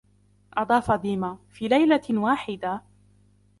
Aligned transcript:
أضاف 0.53 0.91
ديما:" 0.91 1.37
في 1.53 1.67
ليلة 1.67 2.01
واحدة،" 2.09 2.81